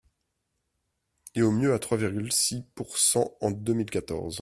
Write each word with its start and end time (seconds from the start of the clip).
et 1.35 1.43
au 1.43 1.51
mieux 1.51 1.75
à 1.75 1.79
trois 1.79 1.95
virgule 1.97 2.31
six 2.31 2.63
pourcent 2.73 3.37
en 3.39 3.51
deux 3.51 3.73
mille 3.73 3.85
quatorze. 3.91 4.29